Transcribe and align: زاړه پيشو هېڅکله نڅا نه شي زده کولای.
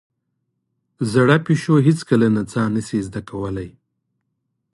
زاړه 1.11 1.37
پيشو 1.45 1.75
هېڅکله 1.87 2.27
نڅا 2.35 2.63
نه 2.75 2.81
شي 2.87 2.99
زده 3.07 3.21
کولای. 3.29 3.69